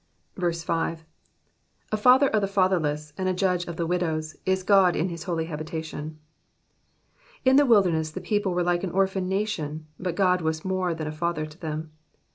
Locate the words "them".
11.59-11.91